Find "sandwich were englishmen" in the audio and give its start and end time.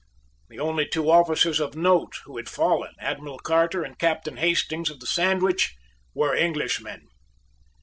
5.05-7.05